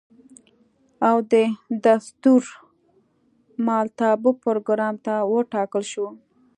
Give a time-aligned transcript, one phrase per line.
[1.09, 1.15] او
[1.81, 6.11] د ستورملتابه پروګرام ته وټاکل شوه.